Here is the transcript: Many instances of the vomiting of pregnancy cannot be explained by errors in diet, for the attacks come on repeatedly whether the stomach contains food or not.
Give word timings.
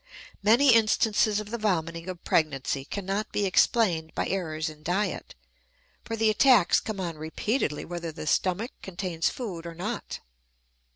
Many 0.41 0.73
instances 0.73 1.39
of 1.39 1.51
the 1.51 1.59
vomiting 1.59 2.09
of 2.09 2.23
pregnancy 2.23 2.85
cannot 2.85 3.31
be 3.31 3.45
explained 3.45 4.15
by 4.15 4.27
errors 4.27 4.67
in 4.67 4.81
diet, 4.81 5.35
for 6.03 6.15
the 6.15 6.31
attacks 6.31 6.79
come 6.79 6.99
on 6.99 7.19
repeatedly 7.19 7.85
whether 7.85 8.11
the 8.11 8.25
stomach 8.25 8.71
contains 8.81 9.29
food 9.29 9.67
or 9.67 9.75
not. 9.75 10.19